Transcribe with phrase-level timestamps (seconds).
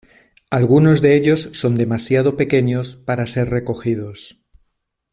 [0.49, 4.41] Algunos de ellos son demasiado pequeños para ser recogidos.